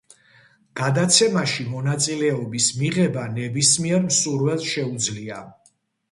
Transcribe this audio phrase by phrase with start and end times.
[0.79, 5.39] გადაცემაში მონაწილეობის მიღება ნებისმიერ მსურველს შეუძლია.